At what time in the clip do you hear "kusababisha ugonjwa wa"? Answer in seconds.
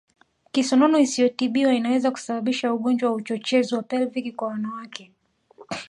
2.11-3.15